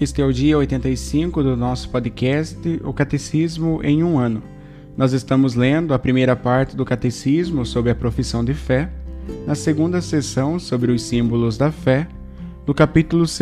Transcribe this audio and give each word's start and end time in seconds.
Este 0.00 0.22
é 0.22 0.24
o 0.24 0.32
dia 0.32 0.56
85 0.56 1.42
do 1.42 1.56
nosso 1.56 1.88
podcast, 1.88 2.56
O 2.84 2.92
Catecismo 2.92 3.80
em 3.82 4.04
um 4.04 4.16
Ano. 4.16 4.44
Nós 4.96 5.12
estamos 5.12 5.56
lendo 5.56 5.92
a 5.92 5.98
primeira 5.98 6.36
parte 6.36 6.76
do 6.76 6.84
Catecismo 6.84 7.66
sobre 7.66 7.90
a 7.90 7.96
profissão 7.96 8.44
de 8.44 8.54
fé, 8.54 8.88
na 9.44 9.56
segunda 9.56 10.00
sessão 10.00 10.56
sobre 10.60 10.92
os 10.92 11.02
símbolos 11.02 11.58
da 11.58 11.72
fé, 11.72 12.06
no 12.64 12.72
capítulo 12.72 13.24
2, 13.24 13.40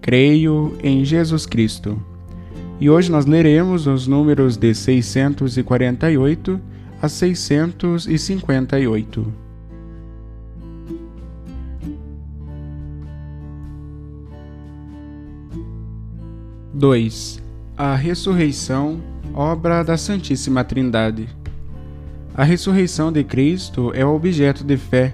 Creio 0.00 0.76
em 0.82 1.04
Jesus 1.04 1.46
Cristo. 1.46 1.96
E 2.80 2.90
hoje 2.90 3.08
nós 3.08 3.24
leremos 3.24 3.86
os 3.86 4.08
números 4.08 4.56
de 4.56 4.74
648 4.74 6.60
a 7.00 7.08
658. 7.08 9.47
2. 16.78 17.42
A 17.76 17.96
ressurreição, 17.96 19.00
obra 19.34 19.82
da 19.82 19.96
Santíssima 19.96 20.62
Trindade. 20.62 21.28
A 22.32 22.44
ressurreição 22.44 23.10
de 23.10 23.24
Cristo 23.24 23.90
é 23.96 24.06
objeto 24.06 24.62
de 24.62 24.76
fé, 24.76 25.12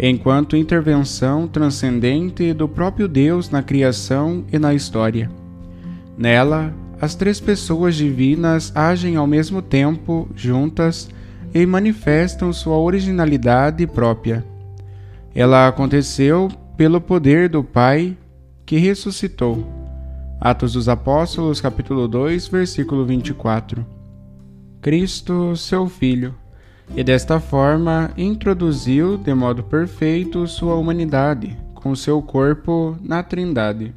enquanto 0.00 0.56
intervenção 0.56 1.46
transcendente 1.46 2.54
do 2.54 2.66
próprio 2.66 3.06
Deus 3.06 3.50
na 3.50 3.62
criação 3.62 4.46
e 4.50 4.58
na 4.58 4.72
história. 4.72 5.30
Nela, 6.16 6.74
as 6.98 7.14
três 7.14 7.38
pessoas 7.38 7.96
divinas 7.96 8.72
agem 8.74 9.16
ao 9.16 9.26
mesmo 9.26 9.60
tempo, 9.60 10.26
juntas, 10.34 11.10
e 11.52 11.66
manifestam 11.66 12.50
sua 12.50 12.78
originalidade 12.78 13.86
própria. 13.86 14.42
Ela 15.34 15.68
aconteceu 15.68 16.48
pelo 16.78 16.98
poder 16.98 17.50
do 17.50 17.62
Pai 17.62 18.16
que 18.64 18.78
ressuscitou 18.78 19.73
Atos 20.40 20.74
dos 20.74 20.88
Apóstolos, 20.88 21.60
capítulo 21.60 22.06
2, 22.06 22.48
versículo 22.48 23.06
24. 23.06 23.86
Cristo, 24.82 25.56
seu 25.56 25.88
Filho, 25.88 26.34
e 26.94 27.02
desta 27.02 27.40
forma 27.40 28.10
introduziu 28.16 29.16
de 29.16 29.32
modo 29.32 29.62
perfeito 29.62 30.46
sua 30.46 30.74
humanidade 30.74 31.56
com 31.74 31.94
seu 31.94 32.20
corpo 32.20 32.96
na 33.00 33.22
Trindade. 33.22 33.94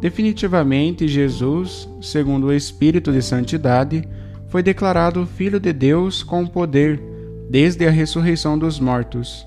Definitivamente, 0.00 1.06
Jesus, 1.06 1.88
segundo 2.00 2.48
o 2.48 2.52
Espírito 2.52 3.12
de 3.12 3.22
Santidade, 3.22 4.08
foi 4.48 4.62
declarado 4.62 5.26
Filho 5.26 5.60
de 5.60 5.72
Deus 5.72 6.22
com 6.22 6.46
poder 6.46 7.00
desde 7.48 7.86
a 7.86 7.90
ressurreição 7.90 8.58
dos 8.58 8.80
mortos. 8.80 9.46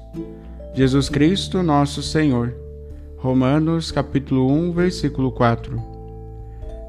Jesus 0.74 1.10
Cristo, 1.10 1.64
nosso 1.64 2.02
Senhor. 2.02 2.67
Romanos 3.18 3.92
capítulo 3.92 4.48
1, 4.52 4.74
versículo 4.74 5.32
4. 5.32 5.82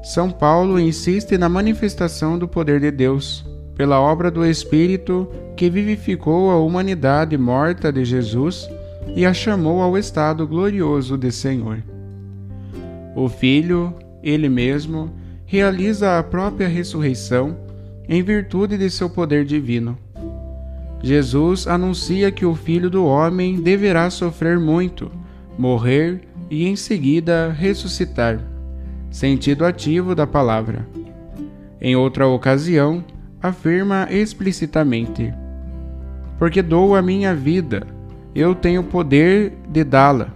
São 0.03 0.29
Paulo 0.29 0.79
insiste 0.79 1.39
na 1.39 1.49
manifestação 1.49 2.37
do 2.37 2.47
poder 2.47 2.79
de 2.79 2.91
Deus, 2.91 3.43
pela 3.75 3.99
obra 3.99 4.29
do 4.29 4.45
Espírito 4.45 5.27
que 5.57 5.71
vivificou 5.71 6.51
a 6.51 6.57
humanidade 6.57 7.35
morta 7.35 7.91
de 7.91 8.05
Jesus 8.05 8.69
e 9.15 9.25
a 9.25 9.33
chamou 9.33 9.81
ao 9.81 9.97
estado 9.97 10.47
glorioso 10.47 11.17
de 11.17 11.31
Senhor. 11.31 11.81
O 13.15 13.27
Filho, 13.27 13.91
ele 14.21 14.47
mesmo, 14.47 15.11
realiza 15.47 16.19
a 16.19 16.23
própria 16.23 16.67
ressurreição 16.67 17.57
em 18.07 18.21
virtude 18.21 18.77
de 18.77 18.87
seu 18.91 19.09
poder 19.09 19.45
divino. 19.45 19.97
Jesus 21.01 21.65
anuncia 21.65 22.31
que 22.31 22.45
o 22.45 22.53
Filho 22.53 22.87
do 22.87 23.03
Homem 23.03 23.59
deverá 23.59 24.11
sofrer 24.11 24.59
muito, 24.59 25.11
morrer 25.59 26.21
e 26.49 26.65
em 26.65 26.77
seguida 26.77 27.51
ressuscitar 27.51 28.39
sentido 29.11 29.65
ativo 29.65 30.15
da 30.15 30.25
palavra. 30.25 30.87
Em 31.81 31.97
outra 31.97 32.25
ocasião, 32.25 33.03
afirma 33.41 34.07
explicitamente: 34.09 35.33
Porque 36.37 36.61
dou 36.61 36.95
a 36.95 37.01
minha 37.01 37.35
vida, 37.35 37.85
eu 38.33 38.55
tenho 38.55 38.83
poder 38.83 39.51
de 39.67 39.83
dá-la, 39.83 40.29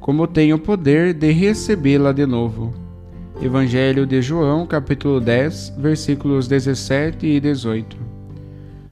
como 0.00 0.26
tenho 0.26 0.58
poder 0.58 1.14
de 1.14 1.30
recebê-la 1.30 2.10
de 2.10 2.26
novo. 2.26 2.74
Evangelho 3.40 4.04
de 4.04 4.20
João, 4.20 4.66
capítulo 4.66 5.20
10, 5.20 5.74
versículos 5.78 6.48
17 6.48 7.24
e 7.24 7.38
18. 7.38 7.96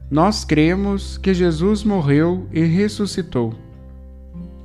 Nós 0.09 0.45
cremos 0.45 1.19
que 1.19 1.35
Jesus 1.35 1.83
morreu 1.83 2.47
e 2.53 2.63
ressuscitou 2.63 3.64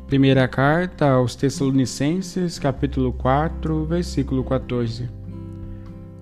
Primeira 0.09 0.47
carta 0.47 1.07
aos 1.07 1.35
Tessalonicenses, 1.35 2.57
capítulo 2.57 3.13
4, 3.13 3.85
versículo 3.85 4.43
14. 4.43 5.07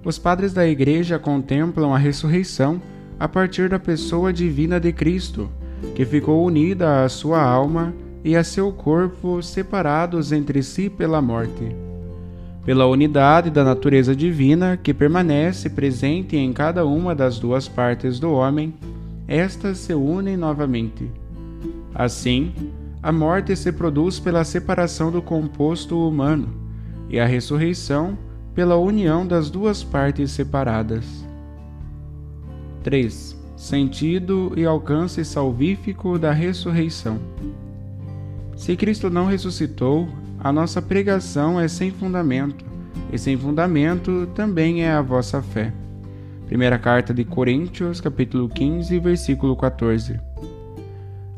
Os 0.03 0.19
padres 0.19 0.51
da 0.51 0.67
Igreja 0.67 1.17
contemplam 1.17 1.93
a 1.93 1.97
ressurreição 1.97 2.81
a 3.17 3.29
partir 3.29 3.69
da 3.69 3.79
pessoa 3.79 4.33
divina 4.33 4.77
de 4.77 4.91
Cristo, 4.91 5.49
que 5.95 6.03
ficou 6.03 6.45
unida 6.45 7.05
à 7.05 7.07
sua 7.07 7.41
alma 7.41 7.93
e 8.25 8.35
a 8.35 8.43
seu 8.43 8.73
corpo 8.73 9.41
separados 9.41 10.33
entre 10.33 10.61
si 10.61 10.89
pela 10.89 11.21
morte. 11.21 11.73
Pela 12.65 12.87
unidade 12.87 13.49
da 13.49 13.63
natureza 13.63 14.13
divina 14.13 14.75
que 14.75 14.93
permanece 14.93 15.69
presente 15.69 16.35
em 16.35 16.51
cada 16.51 16.85
uma 16.85 17.15
das 17.15 17.39
duas 17.39 17.69
partes 17.69 18.19
do 18.19 18.33
homem, 18.33 18.73
estas 19.29 19.77
se 19.77 19.93
unem 19.93 20.35
novamente. 20.35 21.09
Assim, 21.95 22.51
a 23.01 23.11
morte 23.11 23.55
se 23.55 23.71
produz 23.71 24.19
pela 24.19 24.43
separação 24.43 25.11
do 25.11 25.21
composto 25.21 26.07
humano 26.07 26.49
e 27.09 27.19
a 27.19 27.25
ressurreição 27.25 28.17
pela 28.53 28.75
união 28.75 29.25
das 29.25 29.49
duas 29.49 29.83
partes 29.83 30.31
separadas. 30.31 31.05
3. 32.83 33.37
Sentido 33.55 34.51
e 34.55 34.65
alcance 34.65 35.23
salvífico 35.23 36.17
da 36.17 36.31
ressurreição. 36.31 37.19
Se 38.55 38.75
Cristo 38.75 39.09
não 39.09 39.25
ressuscitou, 39.25 40.07
a 40.39 40.51
nossa 40.51 40.81
pregação 40.81 41.59
é 41.59 41.67
sem 41.67 41.91
fundamento, 41.91 42.65
e 43.11 43.17
sem 43.17 43.37
fundamento 43.37 44.27
também 44.33 44.83
é 44.83 44.91
a 44.91 45.01
vossa 45.01 45.41
fé. 45.41 45.71
Primeira 46.47 46.79
carta 46.79 47.13
de 47.13 47.23
Coríntios, 47.23 47.99
capítulo 48.01 48.49
15, 48.49 48.97
versículo 48.99 49.55
14. 49.55 50.26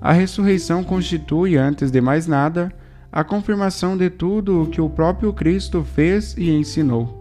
A 0.02 0.14
ressurreição 0.14 0.84
constitui, 0.84 1.58
antes 1.58 1.92
de 1.92 2.00
mais 2.00 2.26
nada, 2.26 2.72
a 3.12 3.24
confirmação 3.24 3.98
de 3.98 4.10
tudo 4.10 4.64
o 4.64 4.68
que 4.68 4.80
o 4.80 4.90
próprio 4.90 5.34
Cristo 5.34 5.84
fez 5.84 6.38
e 6.38 6.50
ensinou. 6.52 7.18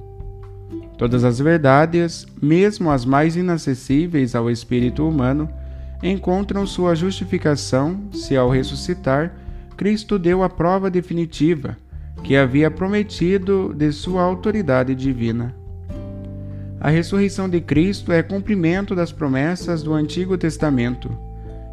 Todas 0.96 1.24
as 1.24 1.38
verdades, 1.38 2.26
mesmo 2.40 2.90
as 2.90 3.04
mais 3.04 3.36
inacessíveis 3.36 4.34
ao 4.34 4.50
espírito 4.50 5.08
humano, 5.08 5.48
encontram 6.02 6.66
sua 6.66 6.94
justificação 6.94 8.00
se, 8.12 8.36
ao 8.36 8.48
ressuscitar, 8.48 9.34
Cristo 9.76 10.18
deu 10.18 10.42
a 10.42 10.48
prova 10.48 10.90
definitiva 10.90 11.76
que 12.22 12.36
havia 12.36 12.70
prometido 12.70 13.74
de 13.76 13.90
sua 13.92 14.22
autoridade 14.22 14.94
divina. 14.94 15.54
A 16.80 16.90
ressurreição 16.90 17.48
de 17.48 17.60
Cristo 17.60 18.12
é 18.12 18.22
cumprimento 18.22 18.94
das 18.94 19.10
promessas 19.10 19.82
do 19.82 19.94
Antigo 19.94 20.36
Testamento 20.38 21.27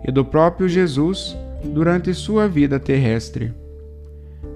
e 0.08 0.12
do 0.12 0.24
próprio 0.24 0.70
Jesus 0.70 1.36
durante 1.64 2.14
sua 2.14 2.48
vida 2.48 2.80
terrestre. 2.80 3.52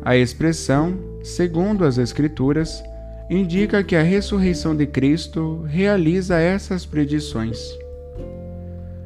A 0.03 0.15
expressão, 0.15 0.97
segundo 1.23 1.83
as 1.83 1.97
Escrituras, 1.97 2.83
indica 3.29 3.83
que 3.83 3.95
a 3.95 4.03
ressurreição 4.03 4.75
de 4.75 4.85
Cristo 4.85 5.63
realiza 5.67 6.39
essas 6.39 6.85
predições. 6.85 7.59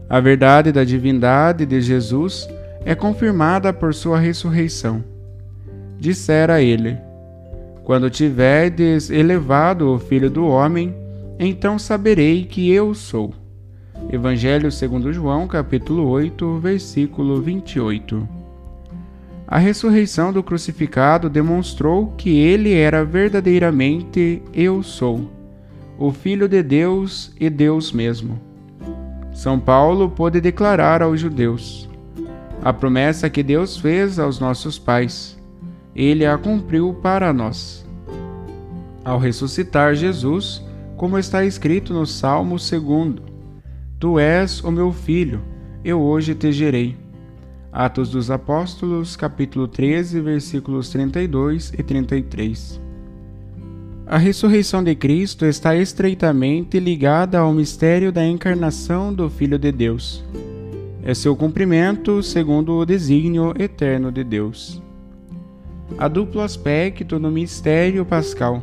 A 0.10 0.20
verdade 0.20 0.72
da 0.72 0.84
divindade 0.84 1.66
de 1.66 1.82
Jesus 1.82 2.48
é 2.86 2.94
confirmada 2.94 3.74
por 3.74 3.94
sua 3.94 4.20
ressurreição. 4.20 5.04
Dissera 5.98 6.62
ele: 6.62 6.98
Quando 7.84 8.10
tiverdes 8.10 9.10
elevado 9.10 9.90
o 9.90 10.00
Filho 10.00 10.30
do 10.30 10.46
Homem, 10.46 10.94
então 11.40 11.80
saberei 11.80 12.46
que 12.46 12.72
eu 12.72 12.94
sou. 12.94 13.34
Evangelho 14.10 14.72
segundo 14.72 15.12
João, 15.12 15.48
capítulo 15.48 16.08
8, 16.08 16.60
versículo 16.60 17.42
28. 17.42 18.28
A 19.48 19.58
ressurreição 19.58 20.32
do 20.32 20.44
crucificado 20.44 21.30
demonstrou 21.30 22.14
que 22.18 22.40
ele 22.40 22.74
era 22.74 23.04
verdadeiramente 23.04 24.42
eu 24.54 24.84
sou, 24.84 25.30
o 25.98 26.12
Filho 26.12 26.48
de 26.48 26.62
Deus 26.62 27.32
e 27.40 27.50
Deus 27.50 27.92
mesmo. 27.92 28.40
São 29.34 29.60
Paulo 29.60 30.10
pôde 30.10 30.40
declarar 30.40 31.02
aos 31.02 31.20
judeus: 31.20 31.90
a 32.62 32.72
promessa 32.72 33.30
que 33.30 33.42
Deus 33.42 33.78
fez 33.78 34.20
aos 34.20 34.40
nossos 34.40 34.78
pais, 34.78 35.38
ele 35.96 36.26
a 36.26 36.38
cumpriu 36.38 36.94
para 36.94 37.34
nós. 37.34 37.86
Ao 39.04 39.18
ressuscitar 39.18 39.96
Jesus, 39.96 40.64
como 40.96 41.18
está 41.18 41.44
escrito 41.44 41.94
no 41.94 42.06
Salmo 42.06 42.56
2: 42.58 43.33
Tu 44.04 44.20
és 44.20 44.62
o 44.62 44.70
meu 44.70 44.92
filho, 44.92 45.40
eu 45.82 46.02
hoje 46.02 46.36
te 46.36 46.52
gerei. 46.52 46.94
Atos 47.72 48.12
dos 48.12 48.30
Apóstolos, 48.30 49.16
capítulo 49.16 49.66
13, 49.66 50.20
versículos 50.20 50.90
32 50.90 51.72
e 51.72 51.82
33. 51.82 52.82
A 54.06 54.18
ressurreição 54.18 54.84
de 54.84 54.94
Cristo 54.94 55.46
está 55.46 55.74
estreitamente 55.74 56.82
ligada 56.82 57.40
ao 57.40 57.54
mistério 57.54 58.12
da 58.12 58.26
encarnação 58.26 59.14
do 59.14 59.30
Filho 59.30 59.58
de 59.58 59.72
Deus. 59.72 60.22
É 61.02 61.14
seu 61.14 61.34
cumprimento 61.34 62.22
segundo 62.22 62.74
o 62.74 62.86
desígnio 62.86 63.54
eterno 63.58 64.12
de 64.12 64.26
Deus. 64.26 64.84
Há 65.98 66.10
duplo 66.10 66.42
aspecto 66.42 67.18
no 67.18 67.32
mistério 67.32 68.04
pascal 68.04 68.62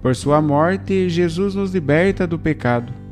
por 0.00 0.16
sua 0.16 0.40
morte, 0.40 1.10
Jesus 1.10 1.54
nos 1.54 1.74
liberta 1.74 2.26
do 2.26 2.38
pecado. 2.38 3.03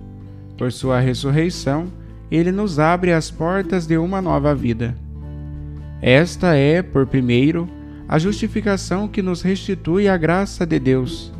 Por 0.56 0.72
sua 0.72 1.00
ressurreição, 1.00 1.86
ele 2.30 2.52
nos 2.52 2.78
abre 2.78 3.12
as 3.12 3.30
portas 3.30 3.86
de 3.86 3.96
uma 3.96 4.22
nova 4.22 4.54
vida. 4.54 4.94
Esta 6.00 6.54
é, 6.54 6.82
por 6.82 7.06
primeiro, 7.06 7.68
a 8.08 8.18
justificação 8.18 9.06
que 9.06 9.22
nos 9.22 9.42
restitui 9.42 10.08
a 10.08 10.16
graça 10.16 10.66
de 10.66 10.78
Deus, 10.78 11.32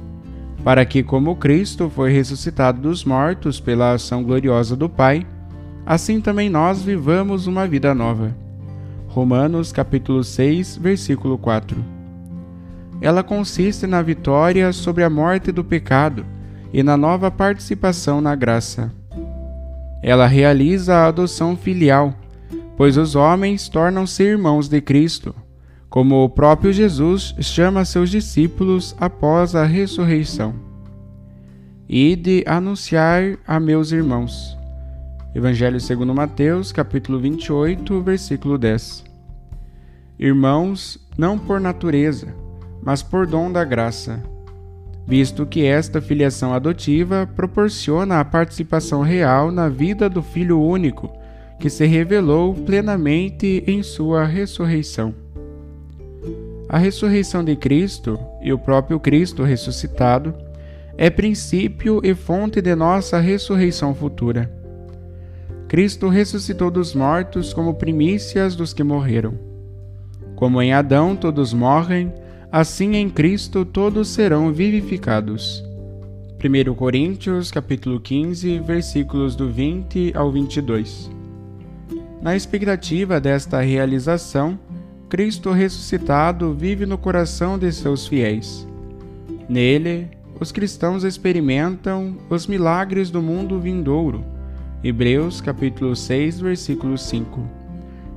para 0.65 0.85
que, 0.85 1.03
como 1.03 1.37
Cristo 1.37 1.91
foi 1.91 2.13
ressuscitado 2.13 2.81
dos 2.81 3.05
mortos 3.05 3.61
pela 3.61 3.93
ação 3.93 4.23
gloriosa 4.23 4.77
do 4.77 4.89
Pai, 4.89 5.27
assim 5.85 6.21
também 6.21 6.49
nós 6.49 6.83
vivamos 6.83 7.47
uma 7.47 7.67
vida 7.67 7.95
nova. 7.95 8.35
Romanos 9.09 9.73
capítulo 9.73 10.23
6, 10.23 10.77
versículo 10.77 11.37
4 11.37 12.03
ela 13.03 13.25
consiste 13.25 13.85
na 13.85 14.01
vitória 14.01 14.73
sobre 14.73 15.03
a 15.03 15.11
morte 15.11 15.51
do 15.51 15.65
pecado 15.65 16.25
e 16.73 16.85
na 16.85 16.97
nova 16.97 17.33
participação 17.33 18.21
na 18.21 18.37
graça. 18.37 18.93
Ela 20.03 20.27
realiza 20.27 20.95
a 20.95 21.07
adoção 21.07 21.57
filial, 21.57 22.13
pois 22.77 22.97
os 22.97 23.15
homens 23.15 23.69
tornam-se 23.69 24.23
irmãos 24.23 24.69
de 24.69 24.81
Cristo, 24.81 25.35
como 25.89 26.25
o 26.25 26.29
próprio 26.29 26.73
Jesus 26.73 27.35
chama 27.41 27.85
seus 27.85 28.11
discípulos 28.11 28.97
após 28.99 29.55
a 29.55 29.65
ressurreição. 29.65 30.55
Ide 31.89 32.43
anunciar 32.47 33.39
a 33.47 33.61
meus 33.61 33.93
irmãos. 33.93 34.59
Evangelho 35.35 35.79
segundo 35.79 36.15
Mateus, 36.15 36.73
capítulo 36.73 37.19
28, 37.21 38.03
versículo 38.03 38.59
10. 38.59 39.05
Irmãos, 40.19 40.99
não 41.17 41.39
por 41.39 41.61
natureza, 41.61 42.35
mas 42.83 43.03
por 43.03 43.27
dom 43.27 43.53
da 43.53 43.65
graça, 43.65 44.23
visto 45.07 45.45
que 45.45 45.65
esta 45.65 46.01
filiação 46.01 46.53
adotiva 46.53 47.29
proporciona 47.35 48.21
a 48.21 48.25
participação 48.25 49.03
real 49.03 49.51
na 49.51 49.69
vida 49.69 50.09
do 50.09 50.23
Filho 50.23 50.61
único, 50.61 51.13
que 51.59 51.69
se 51.69 51.87
revelou 51.87 52.55
plenamente 52.55 53.63
em 53.67 53.83
sua 53.83 54.25
ressurreição. 54.25 55.15
A 56.69 56.79
ressurreição 56.79 57.45
de 57.45 57.55
Cristo 57.55 58.19
e 58.41 58.53
o 58.53 58.59
próprio 58.59 58.99
Cristo 58.99 59.43
ressuscitado 59.43 60.35
é 60.97 61.11
princípio 61.11 62.01
e 62.03 62.15
fonte 62.15 62.61
de 62.61 62.75
nossa 62.75 63.19
ressurreição 63.19 63.95
futura. 63.95 64.51
Cristo 65.69 66.09
ressuscitou 66.09 66.71
dos 66.71 66.95
mortos 66.95 67.53
como 67.53 67.75
primícias 67.75 68.55
dos 68.55 68.73
que 68.73 68.83
morreram. 68.83 69.39
Como 70.37 70.61
em 70.61 70.73
Adão 70.73 71.17
todos 71.17 71.53
morrem, 71.53 72.13
assim 72.53 72.97
em 72.97 73.09
Cristo 73.09 73.65
todos 73.65 74.09
serão 74.09 74.53
vivificados. 74.53 75.65
1 76.39 76.75
Coríntios 76.75 77.51
capítulo 77.51 77.99
15, 77.99 78.59
versículos 78.59 79.35
do 79.35 79.51
20 79.51 80.13
ao 80.15 80.31
22. 80.31 81.11
Na 82.21 82.37
expectativa 82.37 83.19
desta 83.19 83.63
realização, 83.63 84.59
Cristo 85.09 85.51
ressuscitado 85.51 86.53
vive 86.53 86.85
no 86.85 86.99
coração 86.99 87.59
de 87.59 87.73
seus 87.73 88.07
fiéis. 88.07 88.69
Nele, 89.49 90.11
os 90.39 90.53
cristãos 90.53 91.05
experimentam 91.05 92.19
os 92.29 92.47
milagres 92.47 93.11
do 93.11 93.23
mundo 93.23 93.59
vindouro. 93.59 94.23
Hebreus 94.85 95.41
capítulo 95.41 95.97
6, 95.97 96.41
versículo 96.41 96.99
5 96.99 97.62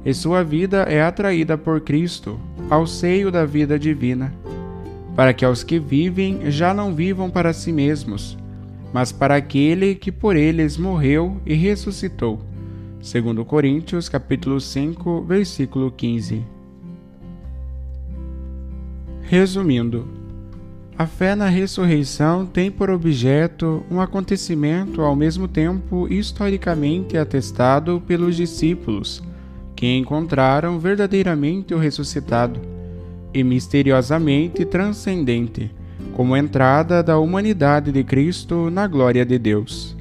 e 0.06 0.14
sua 0.14 0.44
vida 0.44 0.84
é 0.84 1.02
atraída 1.02 1.58
por 1.58 1.82
Cristo 1.82 2.40
ao 2.70 2.86
seio 2.86 3.32
da 3.32 3.44
vida 3.44 3.80
divina, 3.80 4.32
para 5.16 5.34
que 5.34 5.44
aos 5.44 5.64
que 5.64 5.80
vivem 5.80 6.52
já 6.52 6.74
não 6.74 6.94
vivam 6.94 7.30
para 7.30 7.52
si 7.52 7.72
mesmos, 7.72 8.38
mas 8.94 9.12
para 9.12 9.36
aquele 9.36 9.96
que 9.96 10.12
por 10.12 10.36
eles 10.36 10.78
morreu 10.78 11.42
e 11.44 11.56
ressuscitou. 11.56 12.40
Segundo 13.02 13.44
Coríntios, 13.44 14.08
capítulo 14.08 14.62
5, 14.62 15.24
versículo 15.24 15.92
15. 15.92 16.44
Resumindo, 19.24 20.08
a 20.98 21.08
fé 21.08 21.36
na 21.36 21.50
ressurreição 21.50 22.46
tem 22.46 22.72
por 22.72 22.90
objeto 22.90 23.84
um 23.90 24.00
acontecimento 24.00 25.02
ao 25.02 25.16
mesmo 25.16 25.48
tempo 25.48 26.08
historicamente 26.08 27.18
atestado 27.18 28.02
pelos 28.08 28.36
discípulos 28.36 29.22
que 29.86 29.96
encontraram 29.96 30.80
verdadeiramente 30.80 31.72
o 31.72 31.78
ressuscitado 31.78 32.60
e 33.32 33.44
misteriosamente 33.44 34.66
transcendente, 34.66 35.70
como 36.14 36.36
entrada 36.36 37.04
da 37.04 37.20
humanidade 37.20 37.92
de 37.92 38.04
Cristo 38.04 38.72
na 38.72 38.88
glória 38.88 39.24
de 39.24 39.38
Deus. 39.38 39.96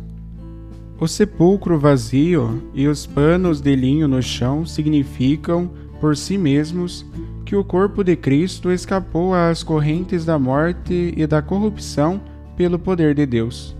O 0.98 1.06
sepulcro 1.06 1.78
vazio 1.78 2.62
e 2.72 2.88
os 2.88 3.04
panos 3.04 3.60
de 3.60 3.76
linho 3.76 4.08
no 4.08 4.22
chão 4.22 4.64
significam, 4.64 5.70
por 6.00 6.16
si 6.16 6.38
mesmos, 6.38 7.04
que 7.44 7.54
o 7.54 7.62
corpo 7.62 8.02
de 8.02 8.16
Cristo 8.16 8.72
escapou 8.72 9.34
às 9.34 9.62
correntes 9.62 10.24
da 10.24 10.38
morte 10.38 11.12
e 11.14 11.26
da 11.26 11.42
corrupção 11.42 12.22
pelo 12.56 12.78
poder 12.78 13.14
de 13.14 13.26
Deus. 13.26 13.76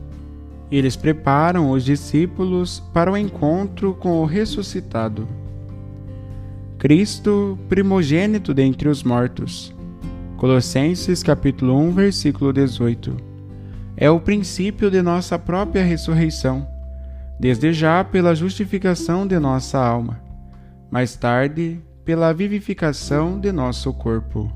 Eles 0.71 0.97
preparam 0.97 1.71
os 1.71 1.83
discípulos 1.83 2.83
para 2.93 3.11
o 3.11 3.17
encontro 3.17 3.95
com 3.95 4.21
o 4.21 4.27
ressuscitado. 4.27 5.27
Cristo, 6.85 7.59
primogênito 7.67 8.53
dentre 8.53 8.91
os 8.91 9.03
mortos. 9.03 9.75
Colossenses 10.37 11.23
capítulo 11.23 11.79
1, 11.79 11.93
versículo 11.93 12.53
18. 12.53 13.17
É 13.97 14.11
o 14.11 14.21
princípio 14.21 14.91
de 14.91 15.01
nossa 15.01 15.39
própria 15.39 15.83
ressurreição, 15.83 16.69
desde 17.41 17.73
já 17.73 18.05
pela 18.05 18.35
justificação 18.35 19.27
de 19.27 19.39
nossa 19.39 19.79
alma, 19.79 20.21
mais 20.91 21.17
tarde 21.17 21.81
pela 22.05 22.35
vivificação 22.35 23.41
de 23.41 23.51
nosso 23.51 23.91
corpo. 23.95 24.53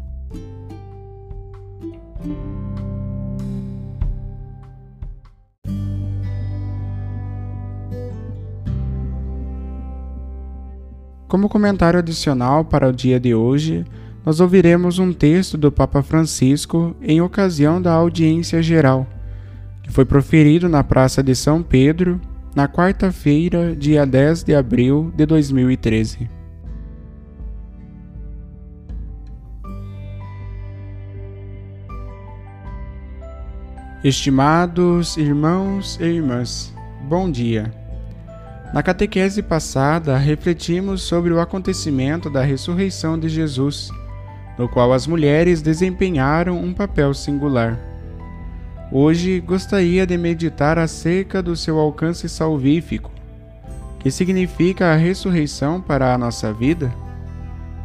Como 11.28 11.47
comentário 11.47 11.99
adicional 11.99 12.64
para 12.64 12.88
o 12.88 12.92
dia 12.92 13.20
de 13.20 13.35
hoje, 13.35 13.85
nós 14.25 14.40
ouviremos 14.40 14.99
um 14.99 15.12
texto 15.12 15.58
do 15.58 15.70
Papa 15.70 16.02
Francisco 16.02 16.97
em 17.02 17.20
ocasião 17.20 17.82
da 17.82 17.92
audiência 17.92 18.62
geral, 18.62 19.06
que 19.82 19.92
foi 19.92 20.06
proferido 20.06 20.70
na 20.70 20.82
Praça 20.82 21.23
de 21.23 21.35
São 21.35 21.62
Pedro 21.62 22.18
na 22.56 22.66
quarta-feira, 22.66 23.76
dia 23.76 24.06
10 24.06 24.42
de 24.42 24.54
abril 24.54 25.12
de 25.14 25.26
2013. 25.26 26.30
Estimados 34.02 35.18
irmãos 35.18 35.99
e 36.00 36.04
irmãs, 36.04 36.73
bom 37.06 37.30
dia. 37.30 37.88
Na 38.72 38.82
catequese 38.82 39.42
passada, 39.42 40.18
refletimos 40.18 41.02
sobre 41.02 41.32
o 41.32 41.40
acontecimento 41.40 42.28
da 42.28 42.42
ressurreição 42.42 43.18
de 43.18 43.28
Jesus, 43.28 43.90
no 44.58 44.68
qual 44.68 44.92
as 44.92 45.06
mulheres 45.06 45.62
desempenharam 45.62 46.58
um 46.58 46.75
papel 46.75 47.14
singular. 47.14 47.78
Hoje 48.92 49.40
gostaria 49.40 50.06
de 50.06 50.18
meditar 50.18 50.78
acerca 50.78 51.42
do 51.42 51.56
seu 51.56 51.78
alcance 51.78 52.28
salvífico, 52.28 53.10
que 54.00 54.10
significa 54.10 54.92
a 54.92 54.96
ressurreição 54.96 55.80
para 55.80 56.12
a 56.12 56.18
nossa 56.18 56.52
vida, 56.52 56.92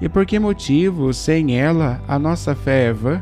e 0.01 0.09
por 0.09 0.25
que 0.25 0.37
motivo, 0.37 1.13
sem 1.13 1.57
ela, 1.57 2.01
a 2.09 2.19
nossa 2.19 2.53
fé 2.53 2.87
é 2.87 2.93
vã? 2.93 3.21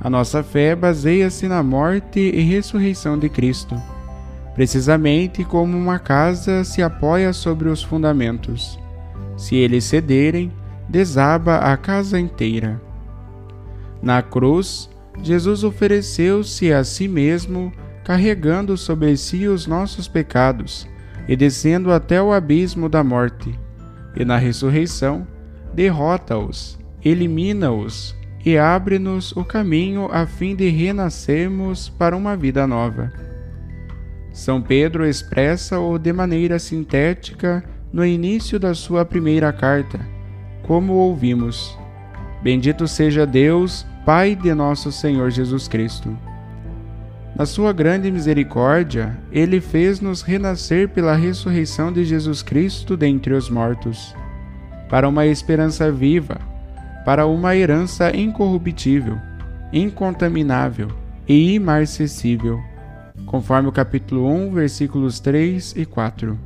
A 0.00 0.10
nossa 0.10 0.42
fé 0.42 0.74
baseia-se 0.74 1.46
na 1.46 1.62
morte 1.62 2.18
e 2.18 2.40
ressurreição 2.40 3.16
de 3.16 3.28
Cristo, 3.28 3.80
precisamente 4.58 5.44
como 5.44 5.78
uma 5.78 6.00
casa 6.00 6.64
se 6.64 6.82
apoia 6.82 7.32
sobre 7.32 7.68
os 7.68 7.80
fundamentos. 7.80 8.76
Se 9.36 9.54
eles 9.54 9.84
cederem, 9.84 10.52
desaba 10.88 11.58
a 11.58 11.76
casa 11.76 12.18
inteira. 12.18 12.82
Na 14.02 14.20
cruz, 14.20 14.90
Jesus 15.22 15.62
ofereceu-se 15.62 16.72
a 16.72 16.82
si 16.82 17.06
mesmo, 17.06 17.72
carregando 18.02 18.76
sobre 18.76 19.16
si 19.16 19.46
os 19.46 19.64
nossos 19.64 20.08
pecados 20.08 20.88
e 21.28 21.36
descendo 21.36 21.92
até 21.92 22.20
o 22.20 22.32
abismo 22.32 22.88
da 22.88 23.04
morte. 23.04 23.56
E 24.16 24.24
na 24.24 24.38
ressurreição, 24.38 25.24
derrota-os, 25.72 26.76
elimina-os 27.04 28.12
e 28.44 28.58
abre-nos 28.58 29.30
o 29.36 29.44
caminho 29.44 30.08
a 30.10 30.26
fim 30.26 30.56
de 30.56 30.68
renascermos 30.68 31.88
para 31.88 32.16
uma 32.16 32.36
vida 32.36 32.66
nova. 32.66 33.27
São 34.38 34.62
Pedro 34.62 35.04
expressa-o 35.04 35.98
de 35.98 36.12
maneira 36.12 36.60
sintética 36.60 37.64
no 37.92 38.06
início 38.06 38.56
da 38.56 38.72
sua 38.72 39.04
primeira 39.04 39.52
carta, 39.52 39.98
como 40.62 40.92
ouvimos: 40.92 41.76
Bendito 42.40 42.86
seja 42.86 43.26
Deus, 43.26 43.84
Pai 44.06 44.36
de 44.36 44.54
nosso 44.54 44.92
Senhor 44.92 45.32
Jesus 45.32 45.66
Cristo. 45.66 46.16
Na 47.34 47.44
sua 47.44 47.72
grande 47.72 48.12
misericórdia, 48.12 49.18
ele 49.32 49.60
fez-nos 49.60 50.22
renascer 50.22 50.88
pela 50.88 51.16
ressurreição 51.16 51.92
de 51.92 52.04
Jesus 52.04 52.40
Cristo 52.40 52.96
dentre 52.96 53.34
os 53.34 53.50
mortos, 53.50 54.14
para 54.88 55.08
uma 55.08 55.26
esperança 55.26 55.90
viva 55.90 56.38
para 57.04 57.26
uma 57.26 57.56
herança 57.56 58.16
incorruptível, 58.16 59.18
incontaminável 59.72 60.88
e 61.26 61.54
imarcessível, 61.54 62.62
conforme 63.26 63.68
o 63.68 63.72
capítulo 63.72 64.26
1, 64.26 64.52
versículos 64.52 65.20
3 65.20 65.74
e 65.76 65.84
4. 65.84 66.38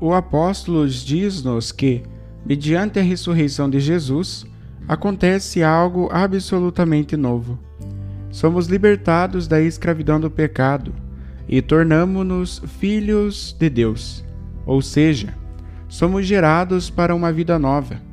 O 0.00 0.12
apóstolo 0.12 0.88
diz-nos 0.88 1.70
que, 1.70 2.02
mediante 2.44 2.98
a 2.98 3.02
ressurreição 3.02 3.68
de 3.68 3.78
Jesus, 3.80 4.46
acontece 4.88 5.62
algo 5.62 6.08
absolutamente 6.10 7.16
novo. 7.16 7.58
Somos 8.30 8.66
libertados 8.66 9.46
da 9.46 9.60
escravidão 9.60 10.18
do 10.18 10.30
pecado 10.30 10.94
e 11.48 11.60
tornamo-nos 11.60 12.62
filhos 12.78 13.54
de 13.58 13.68
Deus, 13.68 14.24
ou 14.64 14.80
seja, 14.80 15.34
somos 15.88 16.26
gerados 16.26 16.88
para 16.88 17.14
uma 17.14 17.32
vida 17.32 17.58
nova 17.58 18.12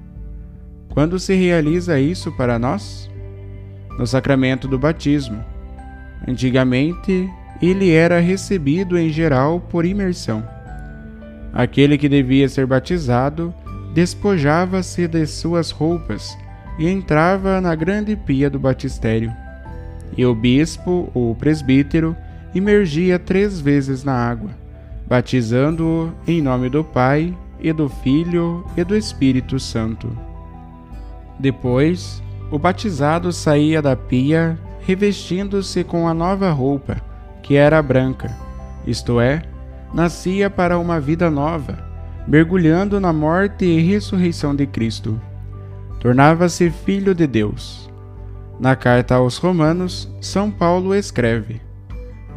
quando 0.89 1.19
se 1.19 1.35
realiza 1.35 1.99
isso 1.99 2.31
para 2.31 2.57
nós? 2.57 3.09
No 3.97 4.07
sacramento 4.07 4.67
do 4.67 4.77
batismo. 4.77 5.43
Antigamente, 6.27 7.29
ele 7.67 7.91
era 7.91 8.19
recebido 8.19 8.97
em 8.97 9.09
geral 9.09 9.59
por 9.59 9.85
imersão. 9.85 10.43
Aquele 11.53 11.97
que 11.97 12.07
devia 12.07 12.47
ser 12.47 12.65
batizado 12.65 13.53
despojava-se 13.93 15.07
de 15.07 15.25
suas 15.25 15.71
roupas 15.71 16.37
e 16.77 16.87
entrava 16.87 17.59
na 17.59 17.75
grande 17.75 18.15
pia 18.15 18.49
do 18.49 18.59
batistério. 18.59 19.33
E 20.17 20.25
o 20.25 20.33
bispo 20.33 21.09
ou 21.13 21.35
presbítero 21.35 22.15
imergia 22.53 23.19
três 23.19 23.59
vezes 23.59 24.03
na 24.03 24.13
água, 24.13 24.51
batizando-o 25.07 26.11
em 26.27 26.41
nome 26.41 26.69
do 26.69 26.83
Pai, 26.83 27.35
e 27.61 27.73
do 27.73 27.89
Filho 27.89 28.65
e 28.77 28.83
do 28.83 28.95
Espírito 28.95 29.59
Santo. 29.59 30.15
Depois, 31.37 32.23
o 32.51 32.57
batizado 32.57 33.31
saía 33.31 33.81
da 33.81 33.95
pia 33.95 34.57
revestindo-se 34.81 35.83
com 35.83 36.07
a 36.07 36.13
nova 36.13 36.51
roupa, 36.51 36.97
que 37.41 37.55
era 37.55 37.81
branca, 37.81 38.35
isto 38.85 39.19
é, 39.19 39.41
nascia 39.93 40.49
para 40.49 40.77
uma 40.77 40.99
vida 40.99 41.29
nova, 41.29 41.77
mergulhando 42.27 42.99
na 42.99 43.11
morte 43.11 43.65
e 43.65 43.81
ressurreição 43.81 44.55
de 44.55 44.67
Cristo. 44.67 45.19
Tornava-se 45.99 46.69
filho 46.69 47.13
de 47.13 47.27
Deus. 47.27 47.89
Na 48.59 48.75
carta 48.75 49.15
aos 49.15 49.37
Romanos, 49.37 50.13
São 50.21 50.51
Paulo 50.51 50.93
escreve: 50.93 51.61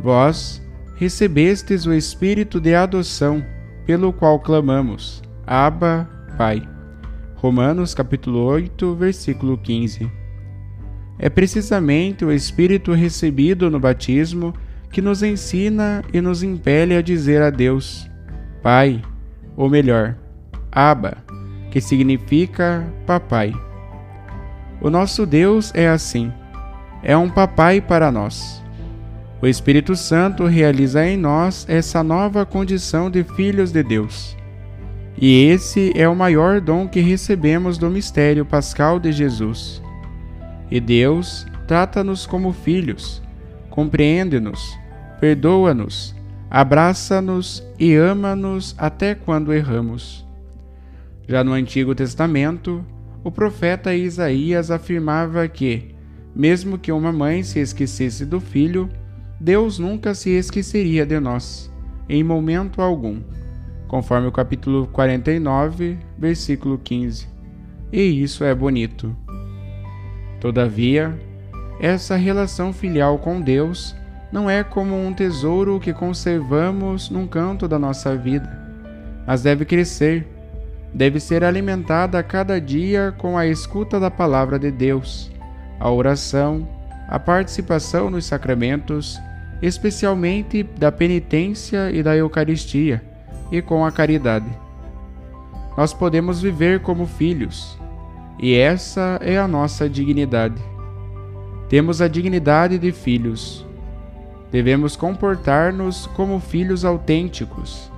Vós 0.02 0.62
recebestes 0.96 1.84
o 1.84 1.92
Espírito 1.92 2.60
de 2.60 2.74
adoção, 2.74 3.44
pelo 3.86 4.12
qual 4.12 4.38
clamamos: 4.38 5.22
Abba, 5.46 6.08
Pai. 6.38 6.62
Romanos 7.36 7.92
capítulo 7.92 8.44
8, 8.44 8.94
versículo 8.94 9.58
15. 9.58 10.08
É 11.18 11.28
precisamente 11.28 12.24
o 12.24 12.32
Espírito 12.32 12.92
recebido 12.92 13.68
no 13.68 13.80
batismo 13.80 14.54
que 14.92 15.00
nos 15.00 15.22
ensina 15.22 16.04
e 16.12 16.20
nos 16.20 16.42
impele 16.42 16.94
a 16.94 17.02
dizer 17.02 17.40
a 17.40 17.48
Deus, 17.48 18.08
Pai, 18.62 19.02
ou 19.56 19.68
melhor, 19.68 20.14
Abba, 20.70 21.16
que 21.70 21.80
significa 21.80 22.86
papai. 23.06 23.52
O 24.80 24.90
nosso 24.90 25.24
Deus 25.24 25.72
é 25.74 25.88
assim, 25.88 26.30
é 27.02 27.16
um 27.16 27.28
papai 27.28 27.80
para 27.80 28.12
nós. 28.12 28.62
O 29.40 29.46
Espírito 29.46 29.96
Santo 29.96 30.44
realiza 30.44 31.04
em 31.04 31.16
nós 31.16 31.66
essa 31.68 32.02
nova 32.02 32.46
condição 32.46 33.10
de 33.10 33.24
filhos 33.24 33.72
de 33.72 33.82
Deus. 33.82 34.36
E 35.16 35.46
esse 35.46 35.92
é 35.96 36.08
o 36.08 36.14
maior 36.14 36.60
dom 36.60 36.86
que 36.86 37.00
recebemos 37.00 37.78
do 37.78 37.90
mistério 37.90 38.44
pascal 38.44 39.00
de 39.00 39.10
Jesus. 39.10 39.82
E 40.70 40.80
Deus 40.80 41.46
trata-nos 41.66 42.26
como 42.26 42.52
filhos, 42.52 43.22
compreende-nos, 43.68 44.78
perdoa-nos, 45.22 46.16
abraça-nos 46.50 47.62
e 47.78 47.94
ama-nos 47.94 48.74
até 48.76 49.14
quando 49.14 49.52
erramos. 49.52 50.26
Já 51.28 51.44
no 51.44 51.52
Antigo 51.52 51.94
Testamento, 51.94 52.84
o 53.22 53.30
profeta 53.30 53.94
Isaías 53.94 54.68
afirmava 54.68 55.46
que, 55.46 55.94
mesmo 56.34 56.76
que 56.76 56.90
uma 56.90 57.12
mãe 57.12 57.44
se 57.44 57.60
esquecesse 57.60 58.26
do 58.26 58.40
filho, 58.40 58.90
Deus 59.38 59.78
nunca 59.78 60.12
se 60.12 60.30
esqueceria 60.30 61.06
de 61.06 61.20
nós, 61.20 61.72
em 62.08 62.24
momento 62.24 62.82
algum 62.82 63.22
conforme 63.86 64.26
o 64.26 64.32
capítulo 64.32 64.88
49, 64.88 65.98
versículo 66.18 66.78
15. 66.78 67.28
E 67.92 68.00
isso 68.00 68.42
é 68.42 68.52
bonito. 68.52 69.16
Todavia, 70.40 71.16
essa 71.78 72.16
relação 72.16 72.72
filial 72.72 73.18
com 73.18 73.40
Deus 73.40 73.94
não 74.32 74.48
é 74.48 74.64
como 74.64 74.96
um 74.96 75.12
tesouro 75.12 75.78
que 75.78 75.92
conservamos 75.92 77.10
num 77.10 77.26
canto 77.26 77.68
da 77.68 77.78
nossa 77.78 78.16
vida, 78.16 78.48
mas 79.26 79.42
deve 79.42 79.66
crescer, 79.66 80.26
deve 80.92 81.20
ser 81.20 81.44
alimentada 81.44 82.18
a 82.18 82.22
cada 82.22 82.58
dia 82.58 83.14
com 83.18 83.36
a 83.36 83.46
escuta 83.46 84.00
da 84.00 84.10
palavra 84.10 84.58
de 84.58 84.70
Deus, 84.70 85.30
a 85.78 85.90
oração, 85.90 86.66
a 87.08 87.18
participação 87.18 88.08
nos 88.08 88.24
sacramentos, 88.24 89.20
especialmente 89.60 90.62
da 90.62 90.90
penitência 90.90 91.90
e 91.90 92.02
da 92.02 92.16
Eucaristia 92.16 93.02
e 93.50 93.60
com 93.60 93.84
a 93.84 93.92
caridade. 93.92 94.48
Nós 95.76 95.92
podemos 95.92 96.40
viver 96.40 96.80
como 96.80 97.06
filhos, 97.06 97.78
e 98.38 98.54
essa 98.54 99.18
é 99.22 99.38
a 99.38 99.46
nossa 99.46 99.88
dignidade. 99.88 100.60
Temos 101.68 102.00
a 102.00 102.08
dignidade 102.08 102.78
de 102.78 102.92
filhos. 102.92 103.66
Devemos 104.52 104.94
comportar-nos 104.94 106.06
como 106.08 106.38
filhos 106.38 106.84
autênticos. 106.84 107.90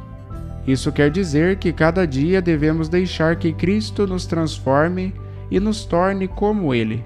Isso 0.67 0.91
quer 0.91 1.11
dizer 1.11 1.57
que 1.57 1.73
cada 1.73 2.07
dia 2.07 2.41
devemos 2.41 2.89
deixar 2.89 3.37
que 3.37 3.53
Cristo 3.53 4.07
nos 4.07 4.25
transforme 4.25 5.13
e 5.51 5.61
nos 5.61 5.85
torne 5.85 6.27
como 6.27 6.73
Ele. 6.73 7.05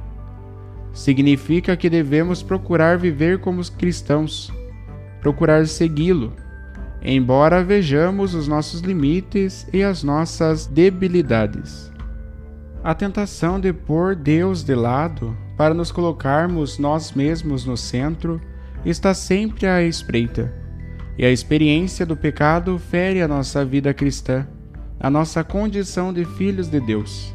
Significa 0.93 1.77
que 1.77 1.91
devemos 1.91 2.43
procurar 2.43 2.99
viver 2.99 3.41
como 3.41 3.61
os 3.61 3.69
cristãos, 3.69 4.53
procurar 5.21 5.67
segui-lo 5.67 6.33
embora 7.03 7.63
vejamos 7.63 8.35
os 8.35 8.49
nossos 8.49 8.81
limites 8.81 9.67
e 9.73 9.83
as 9.83 10.03
nossas 10.03 10.67
debilidades. 10.67 11.91
A 12.83 12.95
tentação 12.95 13.61
de 13.61 13.73
pôr 13.73 14.15
Deus 14.15 14.65
de 14.65 14.75
lado 14.75 15.37
para 15.57 15.75
nos 15.75 15.91
colocarmos 15.91 16.79
nós 16.79 17.13
mesmos 17.13 17.65
no 17.65 17.77
centro 17.77 18.41
está 18.85 19.13
sempre 19.13 19.67
à 19.67 19.83
espreita, 19.83 20.53
e 21.17 21.25
a 21.25 21.31
experiência 21.31 22.07
do 22.07 22.17
pecado 22.17 22.79
fere 22.79 23.21
a 23.21 23.29
nossa 23.29 23.65
vida 23.65 23.93
cristã, 23.93 24.47
a 25.01 25.11
nossa 25.11 25.43
condição 25.43 26.13
de 26.13 26.25
filhos 26.25 26.69
de 26.69 26.81
Deus. 26.81 27.35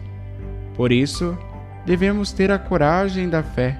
Por 0.75 0.91
isso, 0.91 1.38
devemos 1.85 2.31
ter 2.31 2.51
a 2.51 2.57
coragem 2.57 3.29
da 3.29 3.43
fé, 3.43 3.77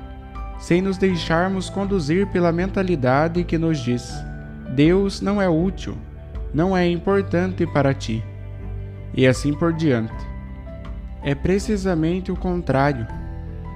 sem 0.60 0.82
nos 0.82 0.98
deixarmos 0.98 1.70
conduzir 1.70 2.27
pela 2.27 2.51
mentalidade 2.51 3.43
que 3.43 3.58
nos 3.58 3.79
diz: 3.79 4.13
Deus 4.75 5.22
não 5.22 5.41
é 5.41 5.50
útil, 5.50 5.98
não 6.53 6.75
é 6.75 6.88
importante 6.88 7.65
para 7.65 7.93
ti. 7.93 8.24
E 9.15 9.27
assim 9.27 9.53
por 9.53 9.72
diante. 9.74 10.13
É 11.24 11.34
precisamente 11.36 12.32
o 12.32 12.36
contrário. 12.36 13.08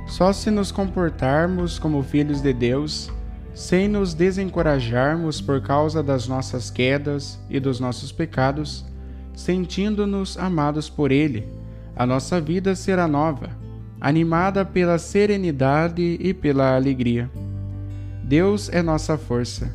Só 0.08 0.34
se 0.34 0.50
nos 0.50 0.72
comportarmos 0.72 1.78
como 1.78 2.02
filhos 2.02 2.42
de 2.42 2.54
Deus, 2.54 3.12
sem 3.58 3.88
nos 3.88 4.14
desencorajarmos 4.14 5.42
por 5.42 5.60
causa 5.64 6.04
das 6.04 6.28
nossas 6.28 6.70
quedas 6.70 7.40
e 7.50 7.60
dos 7.60 7.80
nossos 7.80 8.12
pecados, 8.12 8.86
sentindo-nos 9.34 10.38
amados 10.38 10.92
por 10.92 11.12
Ele, 11.12 11.44
a 11.96 12.06
nossa 12.06 12.40
vida 12.40 12.76
será 12.76 13.08
nova, 13.08 13.50
animada 14.00 14.64
pela 14.64 15.00
serenidade 15.00 16.20
e 16.22 16.36
pela 16.36 16.76
alegria. 16.76 17.32
Deus 18.24 18.70
é 18.70 18.84
nossa 18.84 19.18
força. 19.18 19.74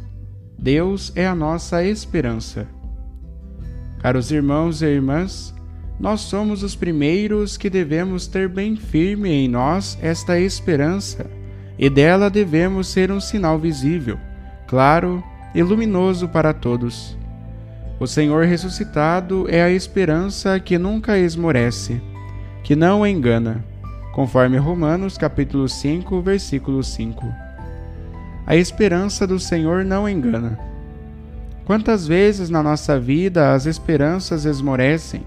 Deus 0.56 1.10
é 1.16 1.26
a 1.26 1.34
nossa 1.34 1.84
esperança. 1.84 2.68
Caros 3.98 4.30
irmãos 4.30 4.80
e 4.80 4.86
irmãs, 4.86 5.52
nós 5.98 6.20
somos 6.20 6.62
os 6.62 6.76
primeiros 6.76 7.56
que 7.56 7.68
devemos 7.68 8.28
ter 8.28 8.48
bem 8.48 8.76
firme 8.76 9.28
em 9.28 9.48
nós 9.48 9.98
esta 10.00 10.38
esperança, 10.38 11.26
e 11.78 11.88
dela 11.88 12.28
devemos 12.30 12.88
ser 12.88 13.10
um 13.10 13.20
sinal 13.20 13.58
visível, 13.58 14.18
claro 14.66 15.22
e 15.54 15.62
luminoso 15.62 16.28
para 16.28 16.52
todos. 16.52 17.16
O 17.98 18.06
Senhor 18.06 18.44
ressuscitado 18.44 19.46
é 19.48 19.62
a 19.62 19.70
esperança 19.70 20.58
que 20.58 20.76
nunca 20.76 21.18
esmorece, 21.18 22.00
que 22.64 22.74
não 22.74 23.06
engana, 23.06 23.64
conforme 24.12 24.56
Romanos 24.56 25.16
capítulo 25.16 25.68
5, 25.68 26.20
versículo 26.20 26.82
5. 26.82 27.24
A 28.46 28.56
esperança 28.56 29.26
do 29.26 29.38
Senhor 29.38 29.84
não 29.84 30.08
engana. 30.08 30.58
Quantas 31.64 32.06
vezes 32.06 32.50
na 32.50 32.62
nossa 32.62 32.98
vida 32.98 33.54
as 33.54 33.66
esperanças 33.66 34.44
esmorecem? 34.44 35.24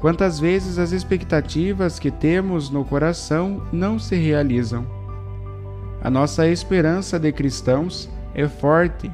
Quantas 0.00 0.40
vezes 0.40 0.78
as 0.78 0.90
expectativas 0.90 2.00
que 2.00 2.10
temos 2.10 2.68
no 2.68 2.84
coração 2.84 3.62
não 3.72 3.96
se 3.96 4.16
realizam? 4.16 5.01
A 6.02 6.10
nossa 6.10 6.48
esperança 6.48 7.18
de 7.18 7.30
cristãos 7.32 8.10
é 8.34 8.48
forte, 8.48 9.10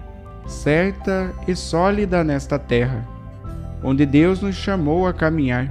certa 0.47 1.33
e 1.47 1.55
sólida 1.55 2.25
nesta 2.25 2.59
terra, 2.59 3.07
onde 3.83 4.07
Deus 4.07 4.41
nos 4.41 4.57
chamou 4.57 5.07
a 5.07 5.13
caminhar, 5.13 5.71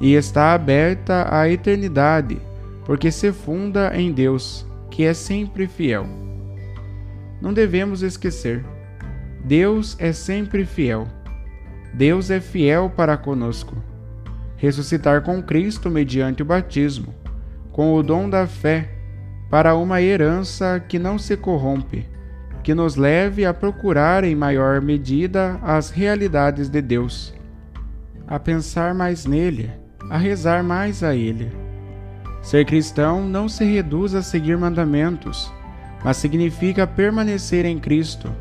e 0.00 0.14
está 0.14 0.52
aberta 0.52 1.26
à 1.34 1.48
eternidade, 1.48 2.38
porque 2.84 3.10
se 3.10 3.32
funda 3.32 3.92
em 3.96 4.12
Deus, 4.12 4.66
que 4.90 5.04
é 5.04 5.14
sempre 5.14 5.66
fiel. 5.66 6.06
Não 7.40 7.54
devemos 7.54 8.02
esquecer: 8.02 8.64
Deus 9.42 9.96
é 9.98 10.12
sempre 10.12 10.64
fiel. 10.64 11.08
Deus 11.94 12.30
é 12.30 12.40
fiel 12.40 12.90
para 12.94 13.16
conosco 13.16 13.76
ressuscitar 14.64 15.22
com 15.22 15.42
Cristo 15.42 15.90
mediante 15.90 16.42
o 16.42 16.44
batismo, 16.44 17.14
com 17.70 17.94
o 17.94 18.02
dom 18.02 18.30
da 18.30 18.46
fé, 18.46 18.93
para 19.54 19.76
uma 19.76 20.02
herança 20.02 20.80
que 20.80 20.98
não 20.98 21.16
se 21.16 21.36
corrompe, 21.36 22.04
que 22.60 22.74
nos 22.74 22.96
leve 22.96 23.46
a 23.46 23.54
procurar 23.54 24.24
em 24.24 24.34
maior 24.34 24.80
medida 24.80 25.60
as 25.62 25.90
realidades 25.90 26.68
de 26.68 26.82
Deus, 26.82 27.32
a 28.26 28.36
pensar 28.40 28.92
mais 28.92 29.26
nele, 29.26 29.70
a 30.10 30.18
rezar 30.18 30.64
mais 30.64 31.04
a 31.04 31.14
ele. 31.14 31.52
Ser 32.42 32.64
cristão 32.64 33.28
não 33.28 33.48
se 33.48 33.64
reduz 33.64 34.12
a 34.16 34.22
seguir 34.22 34.58
mandamentos, 34.58 35.52
mas 36.02 36.16
significa 36.16 36.84
permanecer 36.84 37.64
em 37.64 37.78
Cristo, 37.78 38.34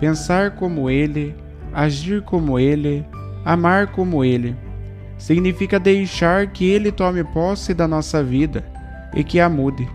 pensar 0.00 0.56
como 0.56 0.90
ele, 0.90 1.32
agir 1.72 2.22
como 2.22 2.58
ele, 2.58 3.06
amar 3.44 3.92
como 3.92 4.24
ele 4.24 4.56
significa 5.16 5.78
deixar 5.78 6.48
que 6.48 6.68
Ele 6.68 6.90
tome 6.90 7.22
posse 7.22 7.72
da 7.72 7.86
nossa 7.86 8.20
vida 8.20 8.64
e 9.14 9.22
que 9.24 9.40
a 9.40 9.48
mude, 9.48 9.88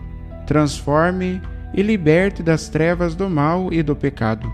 transforme 0.52 1.40
e 1.72 1.80
liberte 1.80 2.42
das 2.42 2.68
trevas 2.68 3.14
do 3.14 3.26
mal 3.30 3.72
e 3.72 3.82
do 3.82 3.96
pecado. 3.96 4.52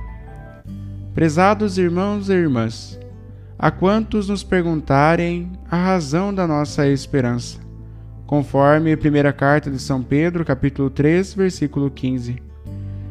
Prezados 1.13 1.77
irmãos 1.77 2.29
e 2.29 2.35
irmãs, 2.35 2.97
a 3.59 3.69
quantos 3.73 4.29
nos 4.29 4.45
perguntarem 4.45 5.51
a 5.69 5.77
razão 5.77 6.33
da 6.33 6.47
nossa 6.47 6.87
esperança, 6.87 7.59
conforme 8.29 8.93
a 8.93 8.97
primeira 8.97 9.33
carta 9.33 9.69
de 9.69 9.81
São 9.81 10.01
Pedro, 10.01 10.45
capítulo 10.45 10.89
3, 10.89 11.35
versículo 11.35 11.91
15. 11.91 12.41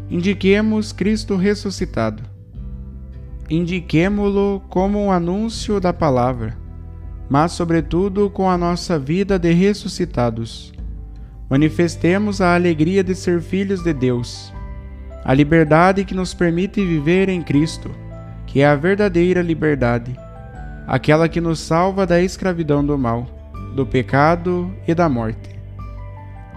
Indiquemos 0.10 0.93
Cristo 0.93 1.36
ressuscitado. 1.36 2.23
Indiquemo-lo 3.50 4.62
como 4.69 4.97
um 5.04 5.12
anúncio 5.12 5.82
da 5.82 5.91
palavra 5.91 6.56
mas, 7.30 7.52
sobretudo, 7.52 8.30
com 8.30 8.50
a 8.50 8.58
nossa 8.58 8.97
vida 8.97 9.38
de 9.38 9.52
ressuscitados. 9.52 10.71
Manifestemos 11.50 12.42
a 12.42 12.56
alegria 12.56 13.04
de 13.04 13.16
ser 13.16 13.42
filhos 13.42 13.82
de 13.82 13.94
Deus, 13.94 14.54
a 15.24 15.34
liberdade 15.34 16.04
que 16.04 16.14
nos 16.14 16.34
permite 16.34 16.84
viver 16.84 17.30
em 17.30 17.42
Cristo, 17.42 17.90
que 18.46 18.62
é 18.62 18.68
a 18.68 18.76
verdadeira 18.76 19.42
liberdade, 19.42 20.18
aquela 20.86 21.30
que 21.30 21.40
nos 21.40 21.60
salva 21.60 22.06
da 22.06 22.22
escravidão 22.22 22.86
do 22.86 22.98
mal, 22.98 23.26
do 23.76 23.86
pecado 23.86 24.74
e 24.88 24.94
da 24.94 25.08
morte. 25.08 25.58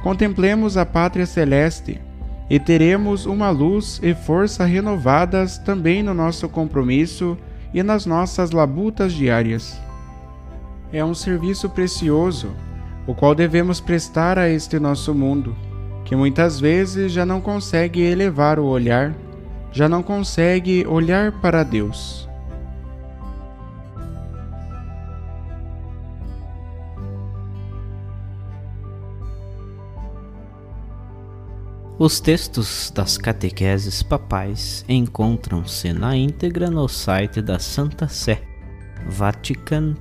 Contemplemos 0.03 0.77
a 0.77 0.85
pátria 0.85 1.27
celeste 1.27 2.01
e 2.49 2.59
teremos 2.59 3.27
uma 3.27 3.51
luz 3.51 4.01
e 4.03 4.15
força 4.15 4.65
renovadas 4.65 5.59
também 5.59 6.03
no 6.03 6.15
nosso 6.15 6.49
compromisso 6.49 7.39
e 7.73 7.83
nas 7.83 8.07
nossas 8.07 8.51
labutas 8.51 9.13
diárias 9.13 9.81
é 10.93 11.05
um 11.05 11.15
serviço 11.15 11.69
precioso, 11.69 12.51
o 13.11 13.15
qual 13.15 13.35
devemos 13.35 13.81
prestar 13.81 14.39
a 14.39 14.49
este 14.49 14.79
nosso 14.79 15.13
mundo, 15.13 15.57
que 16.05 16.15
muitas 16.15 16.61
vezes 16.61 17.11
já 17.11 17.27
não 17.27 17.41
consegue 17.41 18.01
elevar 18.01 18.61
o 18.61 18.67
olhar, 18.67 19.13
já 19.73 19.89
não 19.89 20.01
consegue 20.01 20.87
olhar 20.87 21.33
para 21.41 21.65
Deus. 21.65 22.29
Os 31.99 32.21
textos 32.21 32.93
das 32.95 33.19
catequeses 33.19 34.05
papais 34.05 34.85
encontram-se 34.89 35.93
na 35.93 36.17
íntegra 36.17 36.71
no 36.71 36.89
site 36.89 37.43
da 37.43 37.59
Santa 37.59 38.07
Sé 38.07 38.41
vatican.va. 39.09 40.01